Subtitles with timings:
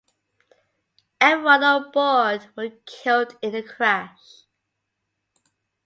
[1.19, 4.45] Everyone on board were killed in the crash.